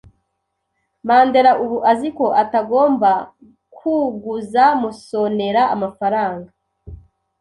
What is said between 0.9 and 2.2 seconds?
Mandera ubu azi